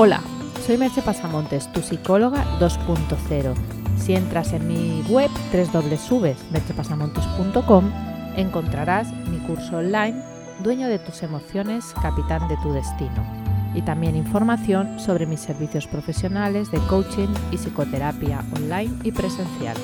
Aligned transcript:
Hola, 0.00 0.22
soy 0.64 0.78
Merche 0.78 1.02
Pasamontes, 1.02 1.66
tu 1.72 1.82
psicóloga 1.82 2.44
2.0. 2.60 3.54
Si 3.98 4.14
entras 4.14 4.52
en 4.52 4.68
mi 4.68 5.02
web 5.08 5.28
www.merchepasamontes.com 5.52 7.90
encontrarás 8.36 9.12
mi 9.26 9.38
curso 9.38 9.78
online 9.78 10.22
Dueño 10.62 10.86
de 10.86 11.00
tus 11.00 11.24
emociones, 11.24 11.92
capitán 12.00 12.46
de 12.46 12.56
tu 12.62 12.72
destino 12.72 13.26
y 13.74 13.82
también 13.82 14.14
información 14.14 15.00
sobre 15.00 15.26
mis 15.26 15.40
servicios 15.40 15.88
profesionales 15.88 16.70
de 16.70 16.78
coaching 16.86 17.34
y 17.50 17.56
psicoterapia 17.56 18.44
online 18.54 18.96
y 19.02 19.10
presencial. 19.10 19.76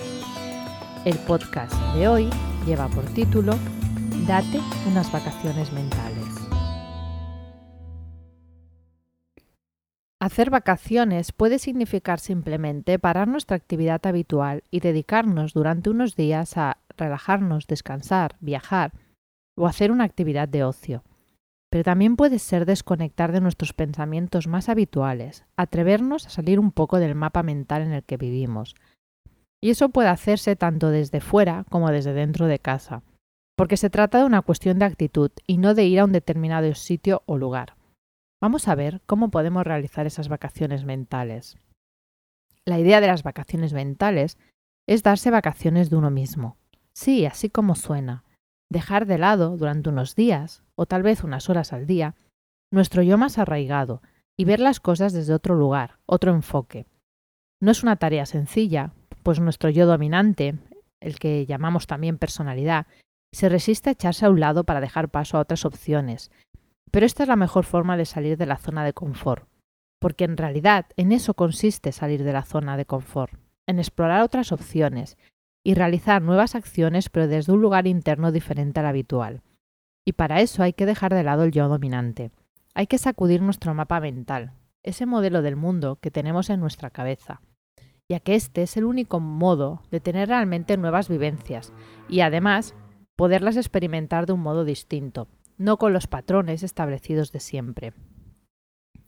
El 1.04 1.18
podcast 1.18 1.74
de 1.96 2.06
hoy 2.06 2.30
lleva 2.64 2.86
por 2.86 3.02
título 3.06 3.58
Date 4.28 4.60
unas 4.86 5.10
vacaciones 5.10 5.72
mentales. 5.72 6.23
Hacer 10.24 10.48
vacaciones 10.48 11.32
puede 11.32 11.58
significar 11.58 12.18
simplemente 12.18 12.98
parar 12.98 13.28
nuestra 13.28 13.58
actividad 13.58 14.06
habitual 14.06 14.62
y 14.70 14.80
dedicarnos 14.80 15.52
durante 15.52 15.90
unos 15.90 16.16
días 16.16 16.56
a 16.56 16.78
relajarnos, 16.96 17.66
descansar, 17.66 18.36
viajar 18.40 18.94
o 19.54 19.66
hacer 19.66 19.92
una 19.92 20.04
actividad 20.04 20.48
de 20.48 20.64
ocio. 20.64 21.04
Pero 21.70 21.84
también 21.84 22.16
puede 22.16 22.38
ser 22.38 22.64
desconectar 22.64 23.32
de 23.32 23.42
nuestros 23.42 23.74
pensamientos 23.74 24.46
más 24.46 24.70
habituales, 24.70 25.44
atrevernos 25.58 26.26
a 26.26 26.30
salir 26.30 26.58
un 26.58 26.72
poco 26.72 27.00
del 27.00 27.14
mapa 27.14 27.42
mental 27.42 27.82
en 27.82 27.92
el 27.92 28.02
que 28.02 28.16
vivimos. 28.16 28.76
Y 29.60 29.68
eso 29.68 29.90
puede 29.90 30.08
hacerse 30.08 30.56
tanto 30.56 30.88
desde 30.88 31.20
fuera 31.20 31.66
como 31.68 31.90
desde 31.90 32.14
dentro 32.14 32.46
de 32.46 32.60
casa, 32.60 33.02
porque 33.58 33.76
se 33.76 33.90
trata 33.90 34.20
de 34.20 34.24
una 34.24 34.40
cuestión 34.40 34.78
de 34.78 34.86
actitud 34.86 35.32
y 35.46 35.58
no 35.58 35.74
de 35.74 35.84
ir 35.84 36.00
a 36.00 36.06
un 36.06 36.12
determinado 36.12 36.74
sitio 36.74 37.22
o 37.26 37.36
lugar. 37.36 37.74
Vamos 38.44 38.68
a 38.68 38.74
ver 38.74 39.00
cómo 39.06 39.30
podemos 39.30 39.64
realizar 39.64 40.06
esas 40.06 40.28
vacaciones 40.28 40.84
mentales. 40.84 41.56
La 42.66 42.78
idea 42.78 43.00
de 43.00 43.06
las 43.06 43.22
vacaciones 43.22 43.72
mentales 43.72 44.36
es 44.86 45.02
darse 45.02 45.30
vacaciones 45.30 45.88
de 45.88 45.96
uno 45.96 46.10
mismo. 46.10 46.58
Sí, 46.92 47.24
así 47.24 47.48
como 47.48 47.74
suena. 47.74 48.22
Dejar 48.70 49.06
de 49.06 49.16
lado 49.16 49.56
durante 49.56 49.88
unos 49.88 50.14
días, 50.14 50.62
o 50.74 50.84
tal 50.84 51.02
vez 51.02 51.24
unas 51.24 51.48
horas 51.48 51.72
al 51.72 51.86
día, 51.86 52.16
nuestro 52.70 53.02
yo 53.02 53.16
más 53.16 53.38
arraigado 53.38 54.02
y 54.36 54.44
ver 54.44 54.60
las 54.60 54.78
cosas 54.78 55.14
desde 55.14 55.32
otro 55.32 55.54
lugar, 55.54 56.00
otro 56.04 56.30
enfoque. 56.30 56.84
No 57.62 57.70
es 57.70 57.82
una 57.82 57.96
tarea 57.96 58.26
sencilla, 58.26 58.92
pues 59.22 59.40
nuestro 59.40 59.70
yo 59.70 59.86
dominante, 59.86 60.58
el 61.00 61.18
que 61.18 61.46
llamamos 61.46 61.86
también 61.86 62.18
personalidad, 62.18 62.88
se 63.32 63.48
resiste 63.48 63.88
a 63.88 63.92
echarse 63.94 64.26
a 64.26 64.30
un 64.30 64.38
lado 64.38 64.64
para 64.64 64.82
dejar 64.82 65.08
paso 65.08 65.38
a 65.38 65.40
otras 65.40 65.64
opciones 65.64 66.30
pero 66.90 67.06
esta 67.06 67.24
es 67.24 67.28
la 67.28 67.36
mejor 67.36 67.64
forma 67.64 67.96
de 67.96 68.04
salir 68.04 68.36
de 68.36 68.46
la 68.46 68.56
zona 68.56 68.84
de 68.84 68.92
confort, 68.92 69.48
porque 70.00 70.24
en 70.24 70.36
realidad 70.36 70.86
en 70.96 71.12
eso 71.12 71.34
consiste 71.34 71.92
salir 71.92 72.24
de 72.24 72.32
la 72.32 72.42
zona 72.42 72.76
de 72.76 72.86
confort, 72.86 73.32
en 73.66 73.78
explorar 73.78 74.22
otras 74.22 74.52
opciones 74.52 75.16
y 75.64 75.74
realizar 75.74 76.22
nuevas 76.22 76.54
acciones 76.54 77.08
pero 77.08 77.26
desde 77.26 77.52
un 77.52 77.62
lugar 77.62 77.86
interno 77.86 78.32
diferente 78.32 78.80
al 78.80 78.86
habitual. 78.86 79.42
Y 80.06 80.12
para 80.12 80.40
eso 80.40 80.62
hay 80.62 80.74
que 80.74 80.86
dejar 80.86 81.14
de 81.14 81.22
lado 81.22 81.44
el 81.44 81.52
yo 81.52 81.68
dominante. 81.68 82.30
Hay 82.74 82.86
que 82.86 82.98
sacudir 82.98 83.40
nuestro 83.40 83.72
mapa 83.72 84.00
mental, 84.00 84.52
ese 84.82 85.06
modelo 85.06 85.40
del 85.40 85.56
mundo 85.56 85.98
que 86.00 86.10
tenemos 86.10 86.50
en 86.50 86.60
nuestra 86.60 86.90
cabeza, 86.90 87.40
ya 88.08 88.20
que 88.20 88.34
este 88.34 88.62
es 88.62 88.76
el 88.76 88.84
único 88.84 89.20
modo 89.20 89.82
de 89.90 90.00
tener 90.00 90.28
realmente 90.28 90.76
nuevas 90.76 91.08
vivencias 91.08 91.72
y 92.08 92.20
además 92.20 92.74
poderlas 93.16 93.56
experimentar 93.56 94.26
de 94.26 94.34
un 94.34 94.40
modo 94.40 94.64
distinto, 94.64 95.28
no 95.56 95.76
con 95.78 95.92
los 95.92 96.06
patrones 96.06 96.62
establecidos 96.62 97.32
de 97.32 97.40
siempre. 97.40 97.92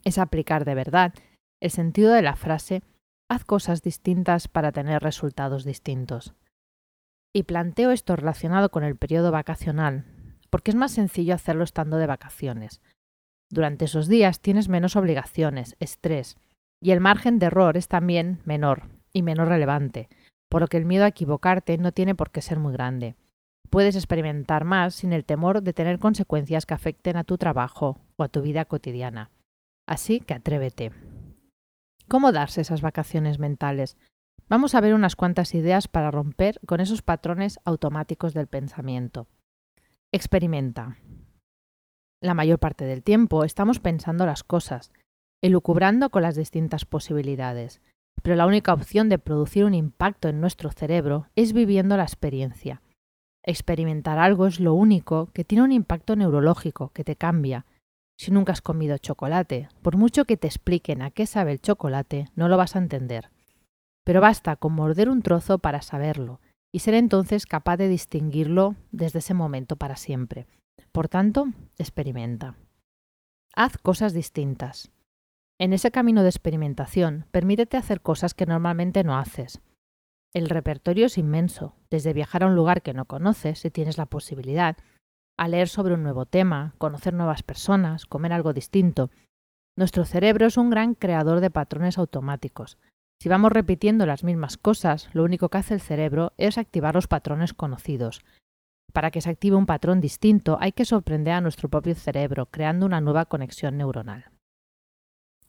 Es 0.05 0.19
aplicar 0.19 0.65
de 0.65 0.75
verdad 0.75 1.15
el 1.61 1.71
sentido 1.71 2.13
de 2.13 2.23
la 2.23 2.37
frase 2.37 2.83
haz 3.29 3.45
cosas 3.45 3.83
distintas 3.83 4.49
para 4.49 4.73
tener 4.73 5.03
resultados 5.03 5.65
distintos. 5.65 6.35
Y 7.35 7.43
planteo 7.43 7.91
esto 7.91 8.17
relacionado 8.17 8.71
con 8.71 8.85
el 8.85 8.97
periodo 8.97 9.33
vacacional, 9.33 10.05
porque 10.51 10.71
es 10.71 10.77
más 10.77 10.93
sencillo 10.93 11.35
hacerlo 11.35 11.65
estando 11.65 11.97
de 11.97 12.06
vacaciones. 12.06 12.81
Durante 13.51 13.87
esos 13.87 14.09
días 14.09 14.41
tienes 14.41 14.69
menos 14.69 14.97
obligaciones, 14.97 15.77
estrés, 15.81 16.37
y 16.81 16.93
el 16.93 17.01
margen 17.01 17.39
de 17.39 17.47
error 17.47 17.77
es 17.77 17.89
también 17.89 18.41
menor 18.45 18.89
y 19.12 19.23
menos 19.23 19.49
relevante, 19.49 20.09
por 20.49 20.61
lo 20.61 20.69
que 20.69 20.77
el 20.77 20.85
miedo 20.85 21.05
a 21.05 21.09
equivocarte 21.09 21.79
no 21.79 21.93
tiene 21.93 22.15
por 22.15 22.31
qué 22.31 22.43
ser 22.43 22.59
muy 22.59 22.73
grande 22.73 23.17
puedes 23.76 23.94
experimentar 23.94 24.64
más 24.64 24.94
sin 24.94 25.12
el 25.12 25.26
temor 25.26 25.62
de 25.62 25.75
tener 25.75 25.98
consecuencias 25.98 26.64
que 26.64 26.72
afecten 26.72 27.19
a 27.19 27.25
tu 27.25 27.37
trabajo 27.37 28.00
o 28.16 28.22
a 28.22 28.28
tu 28.28 28.41
vida 28.41 28.64
cotidiana. 28.64 29.28
Así 29.87 30.20
que 30.20 30.32
atrévete. 30.32 30.92
¿Cómo 32.09 32.32
darse 32.32 32.62
esas 32.62 32.81
vacaciones 32.81 33.38
mentales? 33.38 33.98
Vamos 34.48 34.75
a 34.75 34.81
ver 34.81 34.94
unas 34.94 35.14
cuantas 35.14 35.54
ideas 35.54 35.88
para 35.88 36.10
romper 36.10 36.59
con 36.64 36.81
esos 36.81 37.03
patrones 37.03 37.60
automáticos 37.66 38.32
del 38.32 38.47
pensamiento. 38.47 39.26
Experimenta. 40.10 40.97
La 42.22 42.32
mayor 42.32 42.58
parte 42.58 42.87
del 42.87 43.03
tiempo 43.03 43.44
estamos 43.44 43.78
pensando 43.78 44.25
las 44.25 44.43
cosas, 44.43 44.91
elucubrando 45.43 46.08
con 46.08 46.22
las 46.22 46.34
distintas 46.34 46.87
posibilidades, 46.87 47.82
pero 48.22 48.37
la 48.37 48.47
única 48.47 48.72
opción 48.72 49.10
de 49.10 49.19
producir 49.19 49.66
un 49.66 49.75
impacto 49.75 50.28
en 50.28 50.41
nuestro 50.41 50.70
cerebro 50.70 51.28
es 51.37 51.53
viviendo 51.53 51.98
la 51.98 52.04
experiencia, 52.04 52.81
Experimentar 53.47 54.19
algo 54.19 54.47
es 54.47 54.59
lo 54.59 54.75
único 54.75 55.31
que 55.33 55.45
tiene 55.45 55.62
un 55.62 55.73
impacto 55.73 56.17
neurológico, 56.17 56.91
que 56.91 57.05
te 57.05 57.15
cambia. 57.15 57.65
Si 58.19 58.33
nunca 58.33 58.53
has 58.53 58.61
comido 58.61 58.99
chocolate, 58.99 59.69
por 59.83 59.97
mucho 59.97 60.25
que 60.25 60.37
te 60.37 60.49
expliquen 60.49 61.01
a 61.01 61.11
qué 61.11 61.27
sabe 61.27 61.53
el 61.53 61.61
chocolate, 61.61 62.29
no 62.35 62.49
lo 62.49 62.56
vas 62.56 62.75
a 62.75 62.81
entender. 62.81 63.31
Pero 64.05 64.21
basta 64.21 64.56
con 64.56 64.73
morder 64.73 65.09
un 65.09 65.23
trozo 65.23 65.59
para 65.59 65.81
saberlo, 65.81 66.41
y 66.73 66.81
ser 66.81 66.95
entonces 66.95 67.47
capaz 67.47 67.77
de 67.77 67.89
distinguirlo 67.89 68.75
desde 68.91 69.21
ese 69.21 69.35
momento 69.35 69.77
para 69.77 69.97
siempre. 69.97 70.47
Por 70.91 71.09
tanto, 71.09 71.47
experimenta. 71.79 72.56
Haz 73.55 73.79
cosas 73.79 74.12
distintas. 74.12 74.91
En 75.59 75.73
ese 75.73 75.91
camino 75.91 76.23
de 76.23 76.29
experimentación, 76.29 77.27
permítete 77.31 77.77
hacer 77.77 78.01
cosas 78.01 78.35
que 78.35 78.45
normalmente 78.45 79.05
no 79.05 79.17
haces. 79.17 79.61
El 80.37 80.51
repertorio 80.51 81.07
es 81.07 81.17
inmenso, 81.17 81.75
desde 81.89 82.13
viajar 82.13 82.43
a 82.43 82.47
un 82.49 82.55
lugar 82.55 82.83
que 82.83 82.93
no 82.93 83.07
conoces, 83.07 83.61
si 83.61 83.71
tienes 83.71 83.97
la 83.97 84.05
posibilidad, 84.05 84.77
a 85.39 85.49
leer 85.49 85.67
sobre 85.67 85.95
un 85.95 86.03
nuevo 86.03 86.27
tema, 86.27 86.75
conocer 86.77 87.15
nuevas 87.15 87.43
personas, 87.43 88.05
comer 88.05 88.35
algo 88.35 88.53
distinto. 88.53 89.11
Nuestro 89.79 90.05
cerebro 90.05 90.45
es 90.45 90.59
un 90.59 90.69
gran 90.69 90.93
creador 90.93 91.41
de 91.41 91.49
patrones 91.49 91.97
automáticos. 91.97 92.77
Si 93.19 93.31
vamos 93.31 93.51
repitiendo 93.51 94.05
las 94.05 94.25
mismas 94.25 94.59
cosas, 94.59 95.09
lo 95.15 95.25
único 95.25 95.49
que 95.49 95.57
hace 95.57 95.73
el 95.73 95.81
cerebro 95.81 96.35
es 96.37 96.59
activar 96.59 96.95
los 96.95 97.09
patrones 97.09 97.55
conocidos. 97.55 98.23
Para 98.93 99.11
que 99.11 99.23
se 99.23 99.31
active 99.31 99.57
un 99.57 99.65
patrón 99.65 100.03
distinto 100.03 100.59
hay 100.61 100.73
que 100.73 100.85
sorprender 100.85 101.33
a 101.33 101.41
nuestro 101.41 101.71
propio 101.71 101.95
cerebro, 101.95 102.45
creando 102.45 102.85
una 102.85 103.01
nueva 103.01 103.25
conexión 103.25 103.79
neuronal. 103.79 104.27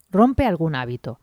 Rompe 0.10 0.46
algún 0.46 0.76
hábito. 0.76 1.20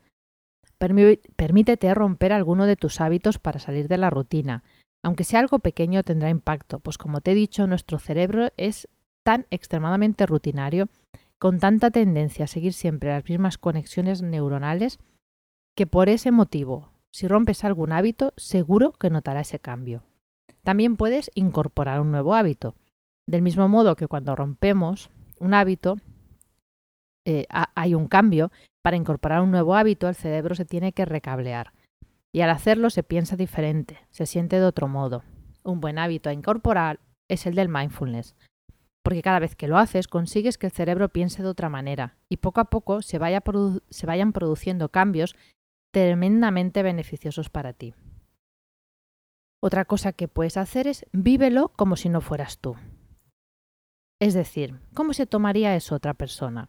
Permítete 1.36 1.94
romper 1.94 2.32
alguno 2.32 2.66
de 2.66 2.76
tus 2.76 3.00
hábitos 3.00 3.38
para 3.38 3.58
salir 3.58 3.88
de 3.88 3.98
la 3.98 4.10
rutina. 4.10 4.62
Aunque 5.02 5.24
sea 5.24 5.40
algo 5.40 5.58
pequeño 5.58 6.02
tendrá 6.02 6.30
impacto, 6.30 6.80
pues 6.80 6.98
como 6.98 7.20
te 7.20 7.32
he 7.32 7.34
dicho, 7.34 7.66
nuestro 7.66 7.98
cerebro 7.98 8.50
es 8.56 8.88
tan 9.22 9.46
extremadamente 9.50 10.26
rutinario, 10.26 10.88
con 11.38 11.58
tanta 11.58 11.90
tendencia 11.90 12.44
a 12.44 12.48
seguir 12.48 12.72
siempre 12.72 13.10
las 13.10 13.28
mismas 13.28 13.58
conexiones 13.58 14.22
neuronales, 14.22 14.98
que 15.76 15.86
por 15.86 16.08
ese 16.08 16.30
motivo, 16.30 16.90
si 17.12 17.28
rompes 17.28 17.64
algún 17.64 17.92
hábito, 17.92 18.32
seguro 18.36 18.92
que 18.92 19.10
notará 19.10 19.40
ese 19.40 19.58
cambio. 19.58 20.02
También 20.62 20.96
puedes 20.96 21.30
incorporar 21.34 22.00
un 22.00 22.10
nuevo 22.10 22.34
hábito. 22.34 22.74
Del 23.26 23.42
mismo 23.42 23.68
modo 23.68 23.96
que 23.96 24.08
cuando 24.08 24.34
rompemos 24.34 25.10
un 25.38 25.54
hábito, 25.54 25.96
eh, 27.26 27.46
hay 27.48 27.94
un 27.94 28.08
cambio, 28.08 28.50
para 28.84 28.98
incorporar 28.98 29.40
un 29.40 29.50
nuevo 29.50 29.76
hábito 29.76 30.08
el 30.08 30.14
cerebro 30.14 30.54
se 30.54 30.66
tiene 30.66 30.92
que 30.92 31.06
recablear. 31.06 31.72
Y 32.32 32.42
al 32.42 32.50
hacerlo 32.50 32.90
se 32.90 33.02
piensa 33.02 33.34
diferente, 33.34 33.98
se 34.10 34.26
siente 34.26 34.60
de 34.60 34.66
otro 34.66 34.88
modo. 34.88 35.24
Un 35.62 35.80
buen 35.80 35.98
hábito 35.98 36.28
a 36.28 36.34
incorporar 36.34 37.00
es 37.26 37.46
el 37.46 37.54
del 37.54 37.70
mindfulness, 37.70 38.36
porque 39.02 39.22
cada 39.22 39.38
vez 39.38 39.56
que 39.56 39.68
lo 39.68 39.78
haces 39.78 40.06
consigues 40.06 40.58
que 40.58 40.66
el 40.66 40.72
cerebro 40.72 41.08
piense 41.08 41.42
de 41.42 41.48
otra 41.48 41.70
manera 41.70 42.18
y 42.28 42.36
poco 42.36 42.60
a 42.60 42.66
poco 42.66 43.00
se, 43.00 43.18
se 43.88 44.06
vayan 44.06 44.32
produciendo 44.34 44.90
cambios 44.90 45.34
tremendamente 45.90 46.82
beneficiosos 46.82 47.48
para 47.48 47.72
ti. 47.72 47.94
Otra 49.62 49.86
cosa 49.86 50.12
que 50.12 50.28
puedes 50.28 50.58
hacer 50.58 50.88
es 50.88 51.06
vívelo 51.12 51.70
como 51.70 51.96
si 51.96 52.10
no 52.10 52.20
fueras 52.20 52.58
tú. 52.58 52.76
Es 54.20 54.34
decir, 54.34 54.78
¿cómo 54.92 55.14
se 55.14 55.24
tomaría 55.24 55.74
eso 55.74 55.94
otra 55.94 56.12
persona? 56.12 56.68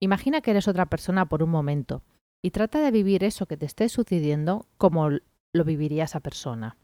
Imagina 0.00 0.40
que 0.40 0.50
eres 0.50 0.68
otra 0.68 0.86
persona 0.86 1.26
por 1.26 1.42
un 1.42 1.50
momento 1.50 2.02
y 2.42 2.50
trata 2.50 2.80
de 2.80 2.90
vivir 2.90 3.24
eso 3.24 3.46
que 3.46 3.56
te 3.56 3.66
esté 3.66 3.88
sucediendo 3.88 4.66
como 4.76 5.08
lo 5.10 5.64
viviría 5.64 6.04
esa 6.04 6.20
persona. 6.20 6.76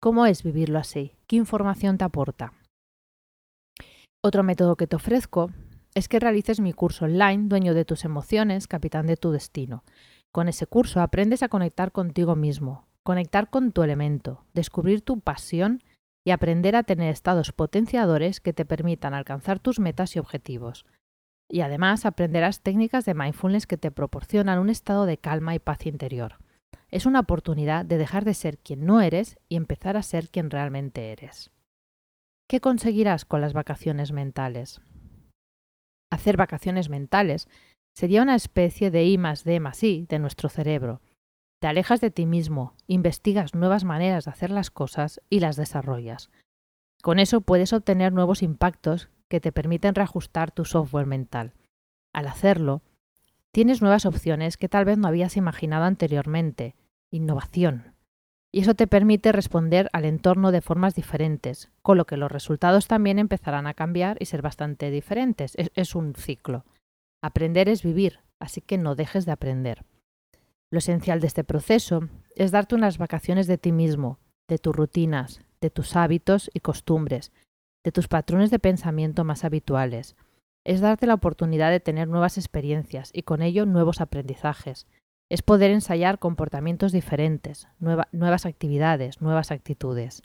¿Cómo 0.00 0.26
es 0.26 0.42
vivirlo 0.42 0.78
así? 0.78 1.12
¿Qué 1.26 1.36
información 1.36 1.98
te 1.98 2.04
aporta? 2.04 2.52
Otro 4.24 4.42
método 4.42 4.76
que 4.76 4.86
te 4.86 4.96
ofrezco 4.96 5.50
es 5.94 6.08
que 6.08 6.18
realices 6.18 6.60
mi 6.60 6.72
curso 6.72 7.04
online, 7.04 7.44
Dueño 7.48 7.72
de 7.72 7.84
tus 7.84 8.04
emociones, 8.04 8.66
Capitán 8.66 9.06
de 9.06 9.16
tu 9.16 9.30
destino. 9.30 9.84
Con 10.32 10.48
ese 10.48 10.66
curso 10.66 11.00
aprendes 11.00 11.42
a 11.42 11.48
conectar 11.48 11.92
contigo 11.92 12.36
mismo, 12.36 12.86
conectar 13.02 13.48
con 13.48 13.72
tu 13.72 13.82
elemento, 13.82 14.44
descubrir 14.52 15.00
tu 15.00 15.20
pasión 15.20 15.82
y 16.26 16.32
aprender 16.32 16.74
a 16.74 16.82
tener 16.82 17.10
estados 17.10 17.52
potenciadores 17.52 18.40
que 18.40 18.52
te 18.52 18.64
permitan 18.64 19.14
alcanzar 19.14 19.60
tus 19.60 19.78
metas 19.78 20.16
y 20.16 20.18
objetivos. 20.18 20.84
Y 21.48 21.60
además 21.60 22.06
aprenderás 22.06 22.60
técnicas 22.60 23.04
de 23.04 23.14
mindfulness 23.14 23.66
que 23.66 23.76
te 23.76 23.90
proporcionan 23.90 24.58
un 24.58 24.68
estado 24.68 25.06
de 25.06 25.18
calma 25.18 25.54
y 25.54 25.58
paz 25.58 25.86
interior. 25.86 26.38
Es 26.90 27.06
una 27.06 27.20
oportunidad 27.20 27.84
de 27.84 27.98
dejar 27.98 28.24
de 28.24 28.34
ser 28.34 28.58
quien 28.58 28.84
no 28.84 29.00
eres 29.00 29.38
y 29.48 29.56
empezar 29.56 29.96
a 29.96 30.02
ser 30.02 30.28
quien 30.28 30.50
realmente 30.50 31.12
eres. 31.12 31.50
¿Qué 32.48 32.60
conseguirás 32.60 33.24
con 33.24 33.40
las 33.40 33.52
vacaciones 33.52 34.12
mentales? 34.12 34.80
Hacer 36.12 36.36
vacaciones 36.36 36.88
mentales 36.88 37.48
sería 37.96 38.22
una 38.22 38.36
especie 38.36 38.90
de 38.90 39.04
I 39.04 39.18
más 39.18 39.42
D 39.42 39.60
I 39.82 40.06
de 40.06 40.18
nuestro 40.18 40.48
cerebro. 40.48 41.00
Te 41.60 41.66
alejas 41.66 42.00
de 42.00 42.10
ti 42.10 42.26
mismo, 42.26 42.74
investigas 42.86 43.54
nuevas 43.54 43.84
maneras 43.84 44.26
de 44.26 44.30
hacer 44.30 44.50
las 44.50 44.70
cosas 44.70 45.20
y 45.30 45.40
las 45.40 45.56
desarrollas. 45.56 46.30
Con 47.02 47.18
eso 47.18 47.40
puedes 47.40 47.72
obtener 47.72 48.12
nuevos 48.12 48.42
impactos 48.42 49.08
que 49.28 49.40
te 49.40 49.52
permiten 49.52 49.94
reajustar 49.94 50.50
tu 50.50 50.64
software 50.64 51.06
mental. 51.06 51.54
Al 52.12 52.26
hacerlo, 52.26 52.82
tienes 53.52 53.82
nuevas 53.82 54.06
opciones 54.06 54.56
que 54.56 54.68
tal 54.68 54.84
vez 54.84 54.98
no 54.98 55.08
habías 55.08 55.36
imaginado 55.36 55.84
anteriormente. 55.84 56.74
Innovación. 57.10 57.96
Y 58.52 58.60
eso 58.60 58.74
te 58.74 58.86
permite 58.86 59.32
responder 59.32 59.90
al 59.92 60.06
entorno 60.06 60.50
de 60.50 60.62
formas 60.62 60.94
diferentes, 60.94 61.70
con 61.82 61.98
lo 61.98 62.06
que 62.06 62.16
los 62.16 62.32
resultados 62.32 62.86
también 62.86 63.18
empezarán 63.18 63.66
a 63.66 63.74
cambiar 63.74 64.16
y 64.18 64.24
ser 64.24 64.40
bastante 64.40 64.90
diferentes. 64.90 65.52
Es, 65.74 65.94
un 65.94 66.14
ciclo. 66.14 66.64
Aprender 67.22 67.68
es 67.68 67.82
vivir, 67.82 68.20
así 68.38 68.62
que 68.62 68.78
no 68.78 68.94
dejes 68.94 69.26
de 69.26 69.32
aprender. 69.32 69.84
Lo 70.70 70.78
esencial 70.78 71.20
de 71.20 71.26
este 71.26 71.44
proceso 71.44 72.08
es 72.34 72.50
darte 72.50 72.74
unas 72.74 72.98
vacaciones 72.98 73.46
de 73.46 73.58
ti 73.58 73.72
mismo, 73.72 74.18
de 74.48 74.58
tus 74.58 74.74
rutinas, 74.74 75.42
de 75.60 75.70
tus 75.70 75.94
hábitos 75.94 76.50
y 76.54 76.60
costumbres, 76.60 77.32
de 77.86 77.92
tus 77.92 78.08
patrones 78.08 78.50
de 78.50 78.58
pensamiento 78.58 79.22
más 79.22 79.44
habituales. 79.44 80.16
Es 80.64 80.80
darte 80.80 81.06
la 81.06 81.14
oportunidad 81.14 81.70
de 81.70 81.78
tener 81.78 82.08
nuevas 82.08 82.36
experiencias 82.36 83.10
y 83.12 83.22
con 83.22 83.42
ello 83.42 83.64
nuevos 83.64 84.00
aprendizajes. 84.00 84.88
Es 85.30 85.42
poder 85.42 85.70
ensayar 85.70 86.18
comportamientos 86.18 86.90
diferentes, 86.90 87.68
nuevas 87.78 88.44
actividades, 88.44 89.20
nuevas 89.20 89.52
actitudes. 89.52 90.24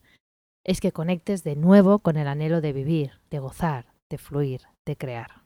Es 0.64 0.82
que 0.82 0.92
conectes 0.92 1.44
de 1.44 1.56
nuevo 1.56 2.00
con 2.00 2.18
el 2.18 2.28
anhelo 2.28 2.62
de 2.62 2.74
vivir, 2.74 3.20
de 3.30 3.38
gozar, 3.38 3.94
de 4.10 4.18
fluir, 4.18 4.62
de 4.84 4.98
crear. 4.98 5.44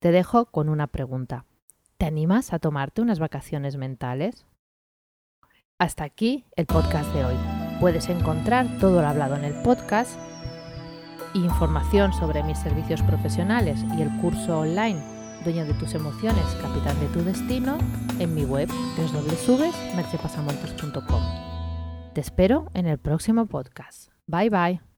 Te 0.00 0.12
dejo 0.12 0.44
con 0.44 0.68
una 0.68 0.88
pregunta. 0.88 1.46
¿Te 1.96 2.04
animas 2.04 2.52
a 2.52 2.58
tomarte 2.58 3.00
unas 3.00 3.18
vacaciones 3.18 3.78
mentales? 3.78 4.44
Hasta 5.78 6.04
aquí 6.04 6.44
el 6.54 6.66
podcast 6.66 7.10
de 7.14 7.24
hoy. 7.24 7.36
Puedes 7.80 8.10
encontrar 8.10 8.66
todo 8.78 9.00
lo 9.00 9.08
hablado 9.08 9.36
en 9.36 9.44
el 9.44 9.54
podcast 9.62 10.20
información 11.34 12.12
sobre 12.12 12.42
mis 12.42 12.58
servicios 12.58 13.02
profesionales 13.02 13.80
y 13.96 14.02
el 14.02 14.10
curso 14.20 14.60
online 14.60 15.14
Dueño 15.44 15.64
de 15.66 15.74
tus 15.74 15.94
emociones, 15.94 16.42
capitán 16.62 16.98
de 17.00 17.08
tu 17.08 17.22
destino 17.22 17.76
en 18.18 18.34
mi 18.34 18.44
web 18.44 18.70
www.merchepasamontes.com. 18.96 21.22
Te 22.14 22.22
espero 22.22 22.70
en 22.72 22.86
el 22.86 22.96
próximo 22.98 23.44
podcast. 23.46 24.08
Bye 24.26 24.48
bye. 24.48 24.93